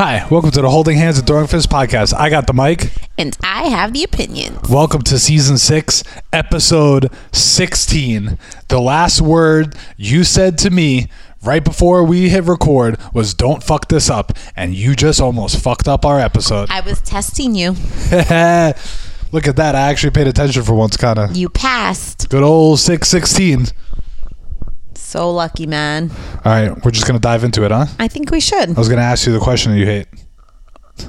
[0.00, 2.14] Hi, welcome to the Holding Hands and Throwing Fists podcast.
[2.14, 2.90] I got the mic.
[3.18, 4.58] And I have the opinion.
[4.70, 8.38] Welcome to season six, episode 16.
[8.68, 11.08] The last word you said to me
[11.42, 14.32] right before we hit record was don't fuck this up.
[14.56, 16.70] And you just almost fucked up our episode.
[16.70, 17.70] I was testing you.
[19.32, 19.74] Look at that.
[19.74, 21.36] I actually paid attention for once, kind of.
[21.36, 22.28] You passed.
[22.28, 23.76] Good old 616.
[24.94, 26.10] So lucky, man.
[26.44, 27.86] All right, we're just going to dive into it, huh?
[27.98, 28.70] I think we should.
[28.70, 30.06] I was going to ask you the question that you hate.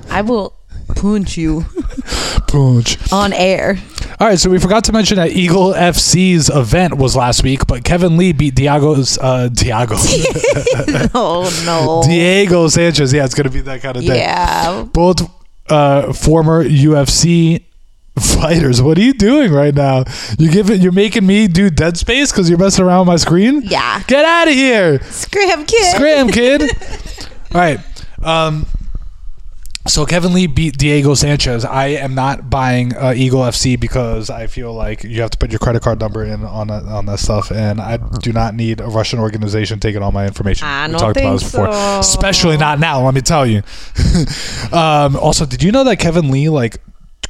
[0.09, 0.55] I will
[1.02, 1.66] punch you
[2.48, 3.12] Punch.
[3.12, 3.78] on air.
[4.20, 7.84] All right, so we forgot to mention that Eagle FC's event was last week, but
[7.84, 9.96] Kevin Lee beat Diago's uh Diago.
[11.16, 12.08] oh no.
[12.08, 13.12] Diego Sanchez.
[13.12, 14.18] Yeah, it's gonna be that kind of day.
[14.20, 14.84] Yeah.
[14.84, 15.22] Both
[15.70, 17.63] uh former UFC
[18.20, 18.80] fighters.
[18.82, 20.04] What are you doing right now?
[20.38, 23.15] You give it you're making me do dead space because you're messing around with my
[23.15, 23.63] screen?
[23.63, 24.04] Yeah.
[24.05, 25.02] Get out of here.
[25.04, 25.96] Scram kid.
[25.96, 26.62] Scram, kid.
[27.55, 27.80] All right.
[28.21, 28.68] Um
[29.87, 31.65] so Kevin Lee beat Diego Sanchez.
[31.65, 35.51] I am not buying uh, Eagle FC because I feel like you have to put
[35.51, 38.79] your credit card number in on that, on that stuff, and I do not need
[38.79, 40.68] a Russian organization taking all my information.
[40.68, 41.99] I We don't think so.
[41.99, 43.04] especially not now.
[43.04, 43.63] Let me tell you.
[44.71, 46.77] um, also, did you know that Kevin Lee like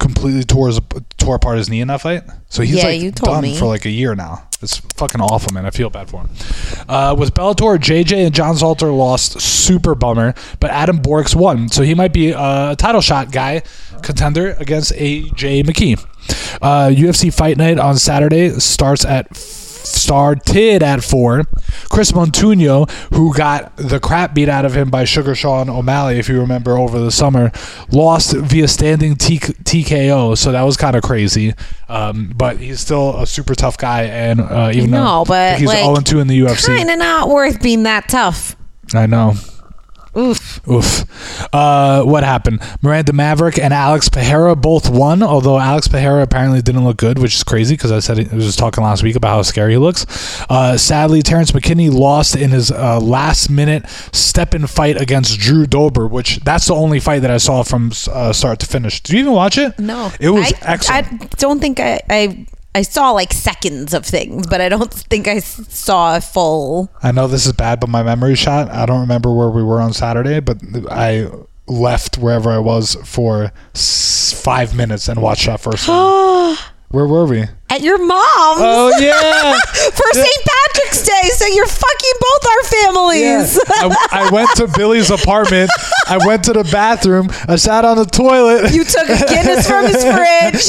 [0.02, 0.80] completely tore his,
[1.16, 2.24] tore apart his knee in that fight?
[2.50, 3.56] So he's Yeah, like done me.
[3.56, 4.48] for like a year now.
[4.60, 5.64] It's fucking awful, man.
[5.66, 6.30] I feel bad for him.
[6.88, 9.40] Uh, with Bellator, JJ and John Salter lost.
[9.40, 10.34] Super bummer.
[10.60, 13.62] But Adam Borks won, so he might be a title shot guy
[14.02, 15.98] contender against AJ McKee.
[16.62, 19.26] Uh, UFC Fight Night on Saturday starts at
[19.84, 21.44] started at four.
[21.90, 26.28] Chris Moutinho, who got the crap beat out of him by Sugar Sean O'Malley, if
[26.28, 27.50] you remember over the summer,
[27.90, 30.36] lost via standing T- TKO.
[30.36, 31.54] So that was kind of crazy.
[31.88, 35.68] Um, but he's still a super tough guy, and uh, even know, though but, he's
[35.68, 38.56] like, 0 2 in the UFC, Kind of not worth being that tough.
[38.94, 39.34] I know.
[40.16, 40.68] Oof.
[40.68, 41.04] Oof.
[41.54, 42.60] Uh, what happened?
[42.82, 47.34] Miranda Maverick and Alex Pereira both won, although Alex Pereira apparently didn't look good, which
[47.34, 50.06] is crazy because I said I was talking last week about how scary he looks.
[50.50, 55.66] Uh, sadly, Terrence McKinney lost in his uh, last minute step in fight against Drew
[55.66, 59.00] Dober, which that's the only fight that I saw from uh, start to finish.
[59.00, 59.78] Did you even watch it?
[59.78, 60.12] No.
[60.20, 61.06] It was I, excellent.
[61.24, 65.28] I don't think I, I I saw like seconds of things, but I don't think
[65.28, 66.90] I saw a full.
[67.02, 68.70] I know this is bad, but my memory shot.
[68.70, 70.56] I don't remember where we were on Saturday, but
[70.90, 71.28] I
[71.66, 76.56] left wherever I was for s- five minutes and watched that first one.
[76.88, 77.40] Where were we?
[77.70, 80.26] At your mom's Oh yeah, for St.
[80.44, 82.68] Patrick's Day, so you're fucking both our yeah.
[82.84, 83.60] families.
[83.68, 85.70] I, I went to Billy's apartment.
[86.06, 87.28] I went to the bathroom.
[87.48, 90.68] I sat on the toilet, You took a Guinness from his fridge.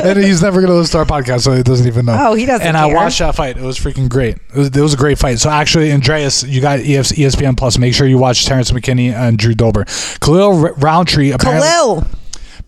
[0.04, 2.16] and he's never gonna listen to our podcast, so he doesn't even know.
[2.18, 3.56] Oh, he doesn't And I watched that fight.
[3.56, 4.36] It was freaking great.
[4.36, 5.38] It was, it was a great fight.
[5.38, 7.78] So actually, Andreas, you got ESPN Plus.
[7.78, 9.84] Make sure you watch Terrence McKinney and Drew Dober.
[10.20, 11.68] Khalil R- Rountree apparently.
[11.68, 12.06] Khalil.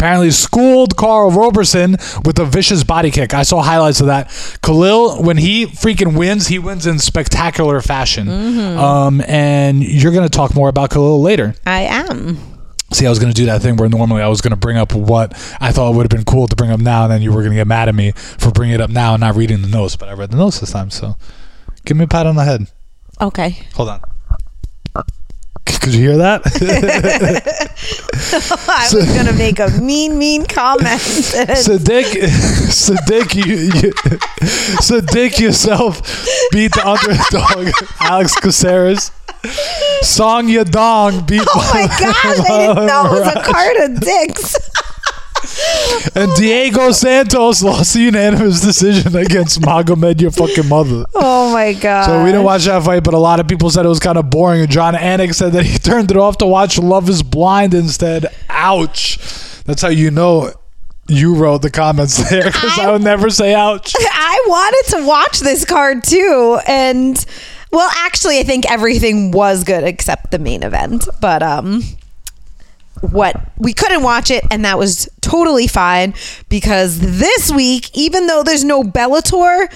[0.02, 1.92] Apparently schooled Karl Roberson
[2.24, 3.34] with a vicious body kick.
[3.34, 4.32] I saw highlights of that.
[4.60, 8.26] Khalil, when he freaking wins, he wins in spectacular fashion.
[8.26, 8.78] Mm-hmm.
[8.80, 11.54] Um, and you're going to talk more about Khalil later.
[11.64, 12.36] I am.
[12.92, 14.76] See, I was going to do that thing where normally I was going to bring
[14.76, 17.30] up what I thought would have been cool to bring up now, and then you
[17.30, 19.62] were going to get mad at me for bringing it up now and not reading
[19.62, 19.94] the notes.
[19.94, 21.14] But I read the notes this time, so
[21.84, 22.66] give me a pat on the head.
[23.20, 23.56] Okay.
[23.74, 24.00] Hold on.
[25.80, 26.42] Could you hear that?
[28.68, 31.00] I was gonna make a mean, mean comment.
[31.00, 32.04] Sadiq,
[32.68, 33.92] Sadiq, you, you,
[34.80, 36.02] Sadiq yourself
[36.50, 39.10] beat the underdog Alex Caceres.
[40.02, 42.14] Song Yadong beat oh my God!
[42.24, 44.54] I didn't know it was a card of dicks.
[46.14, 51.04] And Diego Santos lost the unanimous decision against Magomed, your fucking mother.
[51.14, 52.06] Oh my god!
[52.06, 54.18] So we didn't watch that fight, but a lot of people said it was kind
[54.18, 54.60] of boring.
[54.62, 58.27] And Jon Anik said that he turned it off to watch Love Is Blind instead.
[58.48, 59.18] Ouch!
[59.65, 60.53] That's how you know
[61.09, 63.94] you wrote the comments there because I, I- would never say ouch.
[63.98, 67.24] I wanted to watch this card too, and
[67.71, 71.09] well, actually, I think everything was good except the main event.
[71.21, 71.82] But um,
[73.00, 76.12] what we couldn't watch it, and that was totally fine
[76.50, 79.66] because this week, even though there's no Bellator,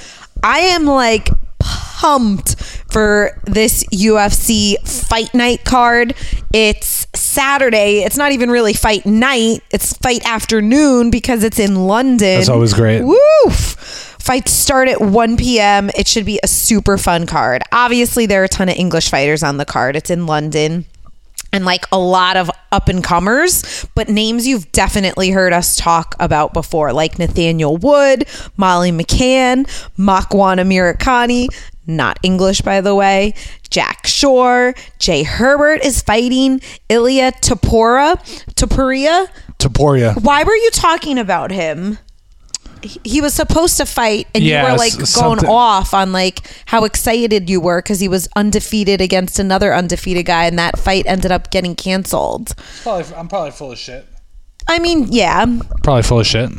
[0.42, 2.56] I am like pumped
[2.90, 6.14] for this UFC fight night card.
[6.52, 8.00] It's Saturday.
[8.04, 9.60] It's not even really fight night.
[9.70, 12.36] It's fight afternoon because it's in London.
[12.36, 13.02] That's always great.
[13.02, 13.76] Woof.
[14.18, 15.88] Fights start at 1 p.m.
[15.96, 17.62] It should be a super fun card.
[17.72, 19.96] Obviously, there are a ton of English fighters on the card.
[19.96, 20.84] It's in London.
[21.56, 26.14] And like a lot of up and comers, but names you've definitely heard us talk
[26.20, 28.26] about before, like Nathaniel Wood,
[28.58, 29.64] Molly McCann,
[29.96, 31.48] Makwan Amirkhani,
[31.86, 33.32] not English, by the way.
[33.70, 36.60] Jack Shore, Jai Herbert is fighting
[36.90, 38.16] Ilya Tapora,
[38.54, 39.28] Tapuria.
[39.58, 40.22] Taporia.
[40.22, 41.98] Why were you talking about him?
[42.82, 46.40] He- He was supposed to fight, and you were like s- going off on like
[46.66, 51.04] how excited you were because he was undefeated against another undefeated guy, and that fight
[51.06, 52.54] ended up getting canceled.
[52.82, 54.06] Probably, I'm probably full of shit.
[54.68, 55.44] I mean, yeah,
[55.82, 56.50] Probably full of shit.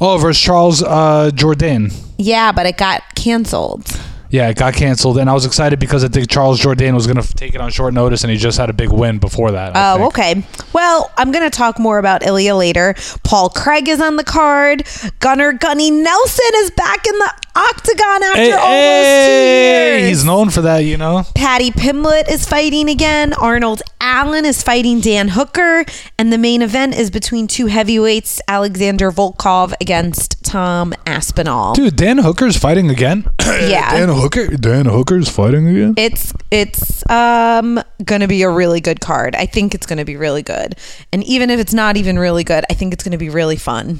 [0.00, 1.92] Oh, versus Charles uh, Jourdain.
[2.18, 3.86] yeah, but it got canceled.
[4.32, 7.20] Yeah, it got canceled, and I was excited because I think Charles Jourdain was going
[7.20, 9.76] to take it on short notice, and he just had a big win before that.
[9.76, 10.06] I Oh, think.
[10.06, 10.42] okay.
[10.72, 12.94] Well, I'm going to talk more about Ilya later.
[13.24, 14.84] Paul Craig is on the card.
[15.20, 20.08] Gunnar Gunny Nelson is back in the octagon after Hey, almost hey, two years.
[20.08, 21.24] he's known for that, you know.
[21.34, 23.32] Paddy Pimblett is fighting again.
[23.34, 25.84] Arnold Allen is fighting Dan Hooker.
[26.18, 31.74] And the main event is between two heavyweights Alexander Volkov against Tom Aspinall.
[31.74, 33.24] Dude, Dan Hooker's fighting again.
[33.62, 33.96] Yeah.
[33.96, 34.48] Dan Hooker.
[34.56, 35.94] Dan Hooker's fighting again.
[35.96, 39.36] It's it's um gonna be a really good card.
[39.36, 40.74] I think it's gonna be really good.
[41.12, 43.98] And even if it's not even really good, I think it's gonna be really fun.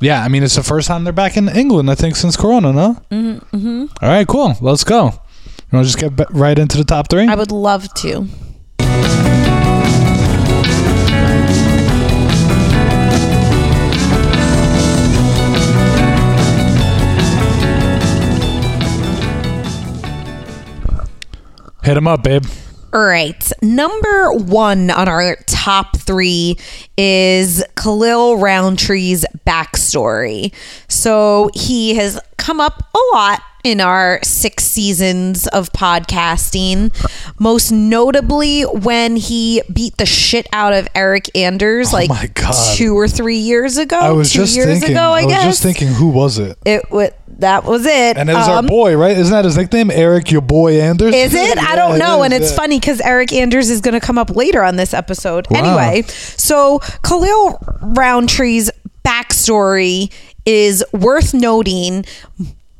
[0.00, 2.72] Yeah, I mean it's the first time they're back in England, I think, since Corona.
[2.72, 3.02] No.
[3.10, 3.84] Mm-hmm.
[4.02, 4.54] All right, cool.
[4.60, 5.04] Let's go.
[5.06, 7.26] You want to just get ba- right into the top three?
[7.26, 8.28] I would love to.
[21.82, 22.44] Hit him up, babe.
[22.92, 23.52] All right.
[23.62, 26.56] Number one on our top three
[26.96, 30.54] is Khalil Rountree's backstory.
[30.88, 36.92] So he has come up a lot in our six seasons of podcasting,
[37.40, 42.76] most notably when he beat the shit out of Eryk Anders like Oh my God.
[42.76, 43.98] two or three years ago.
[43.98, 44.92] I was two just years thinking.
[44.92, 45.44] ago, I, was guess.
[45.44, 46.56] just thinking, who was it?
[46.64, 47.08] it wa-
[47.38, 48.16] that was it.
[48.16, 49.16] And it was our Um, boy, right?
[49.16, 51.14] Isn't that his nickname, Eryk, your boy Anders?
[51.14, 51.58] Is it?
[51.62, 52.20] I don't know.
[52.22, 52.56] is, and it's yeah.
[52.56, 55.46] funny because Eryk Anders is going to come up later on this episode.
[55.50, 55.58] Wow.
[55.58, 58.70] Anyway, so Khalil Rountree's
[59.04, 60.12] backstory
[60.46, 62.04] is worth noting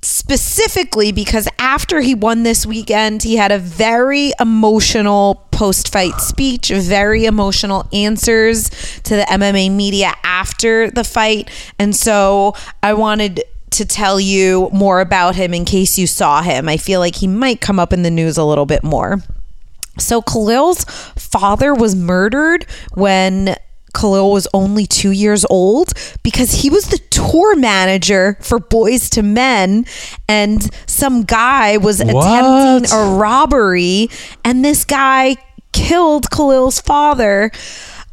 [0.07, 6.69] specifically because after he won this weekend, he had a very emotional post fight speech,
[6.71, 8.71] very emotional answers
[9.03, 11.51] to the MMA media after the fight.
[11.79, 16.69] And so I wanted to tell you more about him in case you saw him.
[16.69, 19.23] I feel like he might come up in the news a little bit more.
[19.99, 20.85] So Khalil's
[21.17, 22.65] father was murdered
[22.95, 23.57] when
[23.97, 29.23] Khalil was only two years old because he was the tour manager for Boyz II
[29.25, 29.87] Men,
[30.29, 34.09] and some guy was attempting a robbery,
[34.45, 35.37] and this guy
[35.73, 37.51] killed Khalil's father.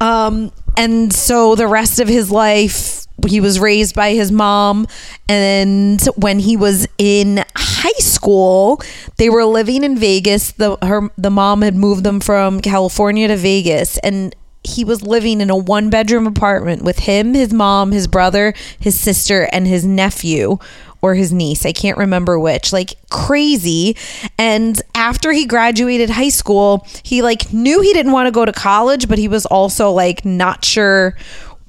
[0.02, 4.88] Um, and so the rest of his life, he was raised by his mom.
[5.30, 8.82] And when he was in high school,
[9.18, 10.52] they were living in Vegas.
[10.54, 15.42] The her the mom had moved them from California to Vegas, and he was living
[15.42, 19.86] in a one bedroom apartment with him, his mom, his brother, his sister, and his
[19.86, 20.58] nephew
[21.04, 21.66] or his niece.
[21.66, 22.72] I can't remember which.
[22.72, 23.98] Like crazy.
[24.38, 28.54] And after he graduated high school, he like knew he didn't want to go to
[28.54, 31.18] college, but he was also like not sure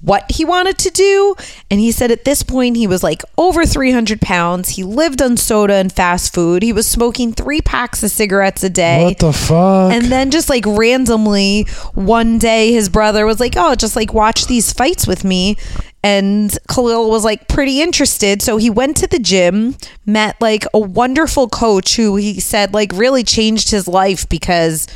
[0.04, 1.34] what he wanted to do.
[1.70, 4.70] And he said at this point he was like over 300 pounds.
[4.70, 6.62] He lived on soda and fast food.
[6.62, 9.04] He was smoking three packs of cigarettes a day.
[9.04, 9.92] What the fuck?
[9.92, 11.62] And then just like randomly
[11.94, 15.56] one day his brother was like, "Oh, just like watch these fights with me."
[16.02, 20.78] And Khalil was like pretty interested, so he went to the gym, met like a
[20.78, 24.87] wonderful coach who he said like really changed his life because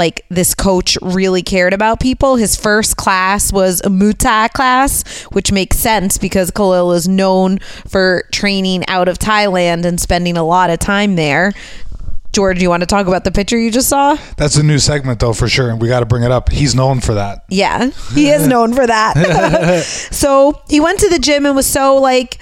[0.00, 2.36] like this coach really cared about people.
[2.36, 7.58] His first class was a Muay Thai class, which makes sense because Khalil is known
[7.86, 11.52] for training out of Thailand and spending a lot of time there.
[12.32, 14.16] George, you want to talk about the picture you just saw?
[14.38, 16.50] That's a new segment, though, for sure, and we got to bring it up.
[16.50, 17.44] He's known for that.
[17.50, 19.82] Yeah, he is known for that.
[20.10, 22.38] so he went to the gym and was so like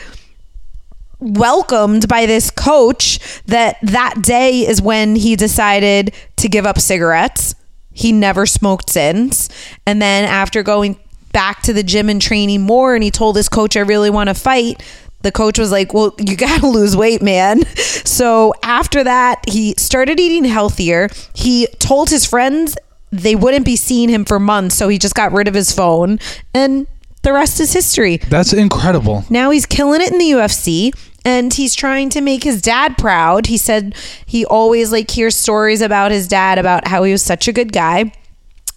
[1.20, 7.54] welcomed by this coach that that day is when he decided to give up cigarettes.
[7.92, 9.48] He never smoked since.
[9.86, 10.98] And then after going
[11.32, 14.28] back to the gym and training more and he told his coach I really want
[14.28, 14.82] to fight,
[15.22, 19.74] the coach was like, "Well, you got to lose weight, man." So after that, he
[19.76, 21.08] started eating healthier.
[21.34, 22.76] He told his friends
[23.10, 26.20] they wouldn't be seeing him for months, so he just got rid of his phone
[26.54, 26.86] and
[27.28, 28.16] the rest is history.
[28.16, 29.24] That's incredible.
[29.28, 30.92] Now he's killing it in the UFC.
[31.26, 33.46] and he's trying to make his dad proud.
[33.48, 33.94] He said
[34.24, 37.70] he always like hears stories about his dad about how he was such a good
[37.72, 38.12] guy.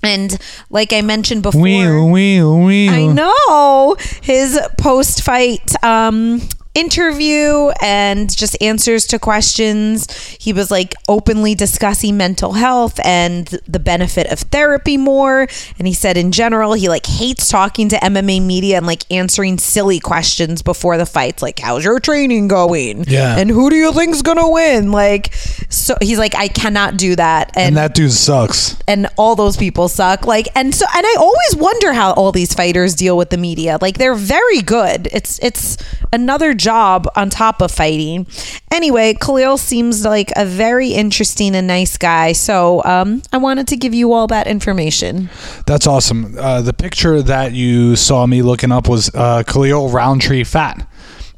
[0.03, 0.37] And
[0.69, 2.91] like I mentioned before, Wheel, wheel, wheel.
[2.91, 6.41] I know his post fight um
[6.73, 10.11] interview and just answers to questions.
[10.39, 15.47] He was like openly discussing mental health and the benefit of therapy more.
[15.77, 19.57] And he said in general, he like hates talking to MMA media and like answering
[19.57, 23.03] silly questions before the fights, like, how's your training going?
[23.07, 23.37] Yeah.
[23.37, 24.91] And who do you think's gonna win?
[24.91, 25.33] Like,
[25.69, 27.51] so he's like, I cannot do that.
[27.55, 28.77] And that dude sucks.
[28.87, 32.53] and all those people suck like and so and i always wonder how all these
[32.53, 35.77] fighters deal with the media like they're very good it's it's
[36.13, 38.25] another job on top of fighting
[38.71, 43.75] anyway khalil seems like a very interesting and nice guy so um i wanted to
[43.75, 45.29] give you all that information
[45.65, 46.35] That's awesome.
[46.37, 50.87] Uh, the picture that you saw me looking up was uh, Khalil Rountree fat.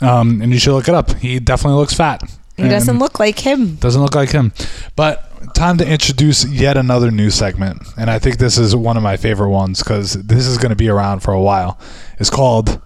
[0.02, 1.14] Um, and you should look it up.
[1.16, 2.22] He definitely looks fat.
[2.58, 4.52] he doesn't look like him Doesn't look like him.
[4.96, 7.78] But time to introduce yet another new segment.
[7.98, 10.76] And I think this is one of my favorite ones because this is going to
[10.86, 11.78] be around for a while.
[12.20, 12.82] It's called,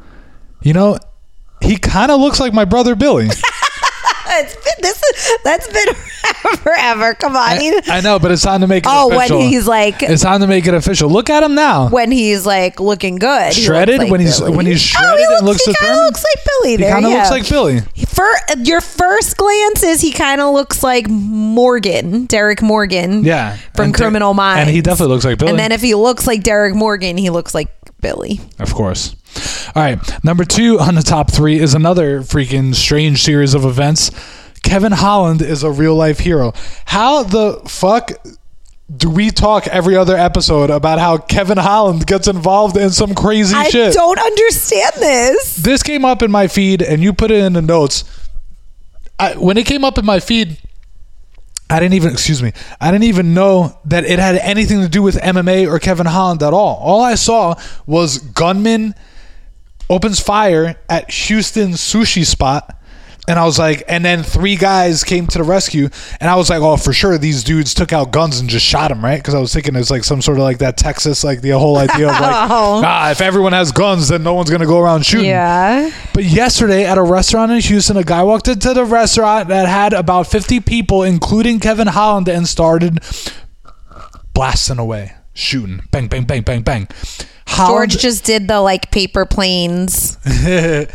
[0.62, 0.98] you know,
[1.62, 3.28] he kind of looks like my brother Billy.
[4.30, 5.94] it's been this is that's been
[6.58, 9.40] forever come on I, I know, but it's time to make it oh when official.
[9.42, 11.10] he's like It's time to make it official.
[11.10, 11.88] Look at him now.
[11.90, 14.00] when he's like looking good he Shredded?
[14.00, 14.56] like When he's- Billy.
[14.56, 16.84] when he's oh, shredded he and looks, looks he kind of looks like Billy He
[16.84, 17.18] kind of yeah.
[17.20, 17.80] looks like Billy.
[18.08, 18.28] For
[18.64, 23.58] your first glance is he kind of looks like Morgan, Derek Morgan, Yeah.
[23.76, 25.52] from Der- Criminal Minds, and he definitely looks like Billy.
[25.52, 27.70] And then if he looks like Derek Morgan, he looks like
[28.02, 28.40] Billy.
[28.60, 29.16] Of course.
[29.76, 30.24] All right.
[30.24, 34.12] Number two on the top three is another freaking strange series of events.
[34.64, 36.54] Kevin Holland is a real life hero.
[36.86, 38.12] How the fuck
[38.96, 43.56] do we talk every other episode about how Kevin Holland gets involved in some crazy
[43.56, 43.90] I shit?
[43.90, 45.56] I don't understand this.
[45.58, 48.04] this came up in my feed and you put it in the notes.
[49.20, 50.58] I, when it came up in my feed,
[51.70, 52.54] I didn't even excuse me.
[52.80, 56.42] I didn't even know that it had anything to do with MMA or Kevin Holland
[56.42, 56.78] at all.
[56.78, 58.96] All I saw was gunman
[59.90, 62.74] opens fire at Houston sushi spot.
[63.30, 65.90] And I was like, and then three guys came to the rescue,
[66.22, 68.90] and I was like, oh, for sure, these dudes took out guns and just shot
[68.90, 69.18] him, right?
[69.20, 71.78] Because I was thinking it's like some sort of like that Texas, like the whole
[71.78, 72.82] idea of like, Oh.
[72.86, 75.26] ah, if everyone has guns, then no one's gonna go around shooting.
[75.26, 75.92] Yeah.
[76.14, 79.92] But yesterday at a restaurant in Houston, a guy walked into the restaurant that had
[79.92, 83.00] about 50 people, including Kevin Holland, and started
[84.34, 85.82] blasting away, shooting.
[85.92, 86.88] Bang, bang, bang, bang, bang.
[87.48, 90.18] Holland, George just did the like paper planes.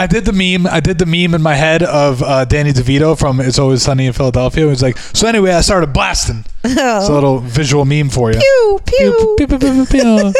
[0.00, 0.64] I did the meme.
[0.70, 4.06] I did the meme in my head of uh, Danny DeVito from It's Always Sunny
[4.06, 4.62] in Philadelphia.
[4.62, 6.44] He was like, so anyway, I started blasting.
[6.62, 8.38] It's a little visual meme for you.
[8.38, 9.36] Pew pew.
[9.38, 10.32] Pew, pew, pew, pew, pew.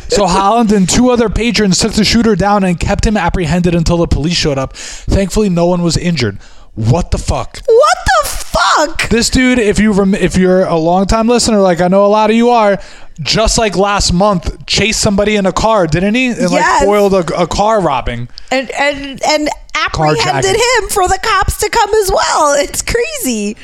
[0.08, 3.98] so Holland and two other patrons took the shooter down and kept him apprehended until
[3.98, 4.74] the police showed up.
[4.74, 6.40] Thankfully, no one was injured.
[6.78, 7.60] What the fuck?
[7.66, 9.08] What the fuck?
[9.08, 12.30] This dude, if you rem- if you're a longtime listener, like I know a lot
[12.30, 12.80] of you are,
[13.20, 16.28] just like last month, chased somebody in a car, didn't he?
[16.28, 16.50] And Yes.
[16.52, 18.28] like foiled a, a car robbing.
[18.52, 20.18] And and and Carjacking.
[20.18, 22.54] apprehended him for the cops to come as well.
[22.58, 23.56] It's crazy.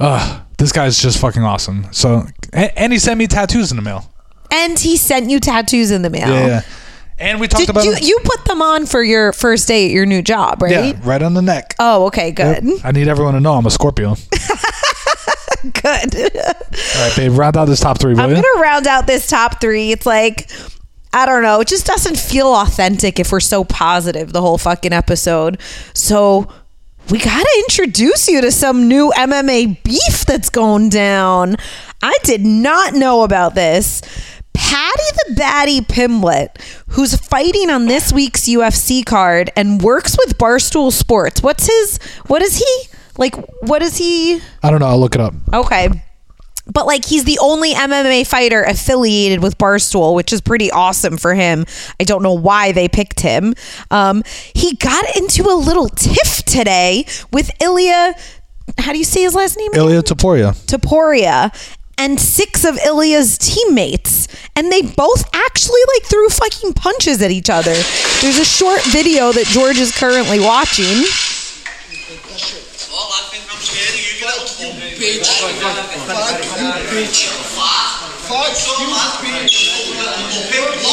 [0.00, 1.86] Ugh, this guy's just fucking awesome.
[1.92, 4.10] So, and, and he sent me tattoos in the mail.
[4.50, 6.28] And he sent you tattoos in the mail.
[6.28, 6.62] Yeah, yeah.
[7.18, 9.92] And we talked Did about you you put them on for your first day at
[9.92, 10.72] your new job, right?
[10.72, 11.74] yeah, right on the neck.
[11.78, 12.64] Oh, okay, good.
[12.84, 14.16] I need everyone to know I'm a Scorpio.
[15.62, 16.16] Good.
[16.16, 18.34] All right, babe, round out this top three, I'm you?
[18.34, 19.92] gonna round out this top three.
[19.92, 20.50] It's like
[21.12, 21.60] I don't know.
[21.60, 25.60] It just doesn't feel authentic if we're so positive the whole fucking episode.
[25.94, 26.48] So
[27.10, 31.56] we gotta introduce you to some new MMA beef that's going down.
[32.02, 34.02] I did not know about this.
[34.54, 40.92] Paddy the Baddy Pimblett, who's fighting on this week's UFC card and works with Barstool
[40.92, 41.42] Sports.
[41.42, 41.98] What's his?
[42.26, 42.88] What is he?
[43.18, 44.40] Like, what is he?
[44.62, 44.86] I don't know.
[44.86, 45.34] I'll look it up.
[45.52, 45.88] Okay.
[46.66, 51.34] But like he's the only MMA fighter affiliated with Barstool, which is pretty awesome for
[51.34, 51.66] him.
[51.98, 53.54] I don't know why they picked him.
[53.90, 54.22] Um,
[54.54, 58.14] he got into a little tiff today with Ilya.
[58.78, 59.72] How do you say his last name?
[59.74, 60.54] Ilya Taporia.
[60.66, 61.52] Taporia
[61.98, 64.28] and six of Ilya's teammates.
[64.56, 67.74] And they both actually like threw fucking punches at each other.
[68.20, 71.04] There's a short video that George is currently watching.
[72.92, 74.44] Well, I think I'm scared of you, you little
[75.00, 75.24] bitch.
[76.04, 77.32] Fuck you, bitch.
[78.28, 78.92] Fuck you,
[79.32, 80.92] bitch.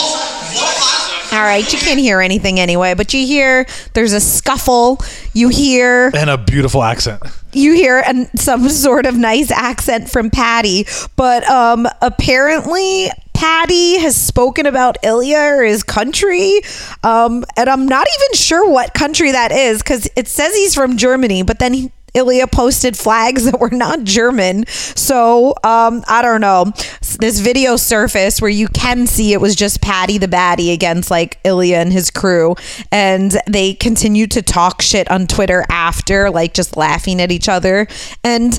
[1.32, 5.00] All right, you can't hear anything anyway, but you hear there's a scuffle.
[5.34, 7.22] You hear And a beautiful accent.
[7.54, 14.18] you hear and some sort of nice accent from Paddy, but um, apparently Paddy has
[14.18, 16.60] spoken about Ilya or his country.
[17.06, 20.98] Um, and I'm not even sure what country that is because it says he's from
[20.98, 24.66] Germany, but then he, Ilya posted flags that were not German.
[24.68, 26.72] So um, I don't know.
[27.20, 31.40] This video surfaced where you can see it was just Paddy the Baddy against like
[31.44, 32.56] Ilya and his crew.
[32.92, 37.88] And they continued to talk shit on Twitter after, like just laughing at each other.
[38.24, 38.54] And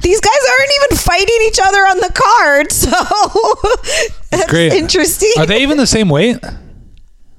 [0.00, 2.66] these guys aren't even fighting each other on the card.
[4.30, 4.72] So that's Great.
[4.72, 5.30] interesting.
[5.38, 6.38] Are they even the same weight?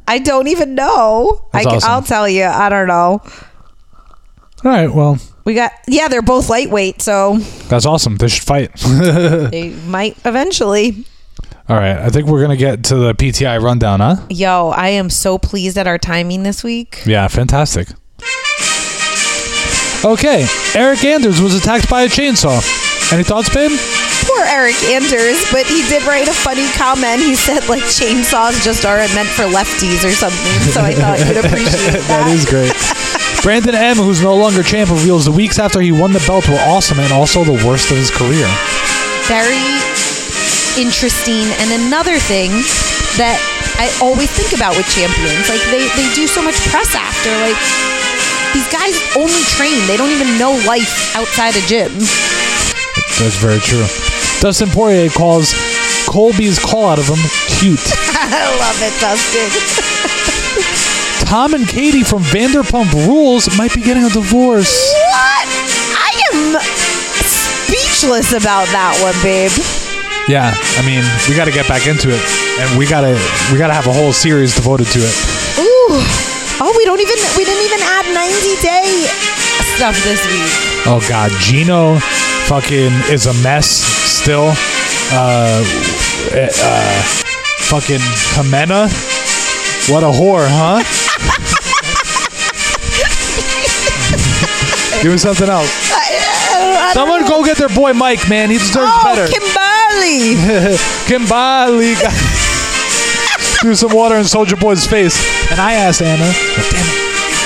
[0.08, 1.48] I don't even know.
[1.54, 1.90] That's can- awesome.
[1.90, 2.44] I'll tell you.
[2.46, 3.22] I don't know.
[3.24, 4.88] All right.
[4.94, 7.02] Well, We got, yeah, they're both lightweight.
[7.02, 8.16] So that's awesome.
[8.18, 8.72] They should fight.
[8.80, 11.06] they might eventually.
[11.68, 11.98] All right.
[11.98, 14.18] I think we're gonna get to the PTI rundown, huh?
[14.30, 17.02] Yo, I am so pleased at our timing this week.
[17.06, 17.88] Yeah, fantastic.
[20.04, 22.58] Okay, Eryk Anders was attacked by a chainsaw.
[23.14, 23.70] Any thoughts, babe?
[24.26, 27.22] Poor Eryk Anders, but he did write a funny comment.
[27.22, 30.72] He said like chainsaws just aren't meant for lefties or something.
[30.74, 32.06] So I thought you'd appreciate that.
[32.08, 32.74] that is great.
[33.44, 36.62] Brandon M, who's no longer champ, reveals the weeks after he won the belt were
[36.70, 38.46] awesome and also the worst of his career.
[39.26, 39.66] very
[40.80, 42.48] interesting and another thing
[43.20, 43.36] that
[43.76, 47.60] I always think about with champions like they, they do so much press after like
[48.56, 51.92] these guys only train they don't even know life outside a gym
[53.20, 53.84] That's very true.
[54.40, 55.52] Dustin Poirier calls
[56.08, 57.20] Colby's call out of him
[57.60, 57.84] cute.
[58.16, 59.52] I love it Dustin
[61.26, 64.72] Tom and Katie from Vanderpump Rules might be getting a divorce.
[64.94, 65.48] what
[65.96, 66.60] I am
[67.24, 69.52] speechless about that one babe
[70.28, 72.20] Yeah, I mean, we got to get back into it,
[72.60, 73.16] and we gotta
[73.52, 75.16] we gotta have a whole series devoted to it.
[75.60, 75.96] ooh
[76.62, 79.08] oh we don't even we didn't even add 90 day
[79.76, 80.54] stuff this week
[80.86, 82.00] Oh God, Gino,
[82.50, 84.52] fucking is a mess still.
[85.14, 85.62] Uh,
[86.34, 87.02] eh, uh,
[87.70, 88.02] fucking
[88.34, 88.90] Jimena,
[89.94, 90.82] what a whore, huh?
[95.04, 95.70] Give me something else.
[96.94, 98.50] Someone go get their boy Mike, man.
[98.50, 99.26] He deserves oh better.
[99.26, 100.36] Kimberly
[101.10, 101.96] Kimbali.
[103.62, 105.18] Threw some water in Soldier Boy's face.
[105.52, 106.98] And I asked Anna, damn it,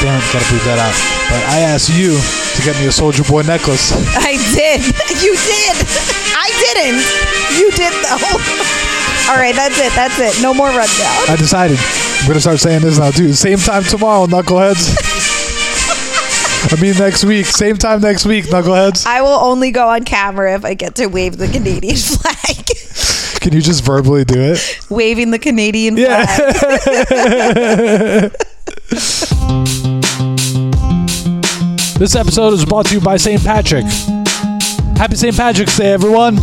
[0.02, 0.96] damn it, gotta bleep that out.
[1.32, 3.92] But I asked you to get me a Soldier Boy necklace.
[4.16, 4.82] I did.
[5.26, 5.76] You did.
[6.36, 7.02] I didn't.
[7.58, 9.32] You did though.
[9.32, 9.92] All right, that's it.
[9.96, 10.42] That's it.
[10.44, 11.24] No more rundown.
[11.30, 13.34] I decided I'm gonna start saying this now too.
[13.34, 15.15] Same time tomorrow, knuckleheads.
[16.72, 17.46] I mean next week.
[17.46, 19.06] Same time next week, knuckleheads.
[19.06, 22.66] I will only go on camera if I get to wave the Canadian flag.
[23.42, 24.80] Can you just verbally do it?
[24.90, 26.26] Waving the Canadian Yeah.
[26.26, 28.32] flag.
[31.98, 33.42] This episode is brought to you by St.
[33.42, 33.86] Patrick.
[34.98, 35.36] Happy St.
[35.36, 36.36] Patrick's Day, everyone.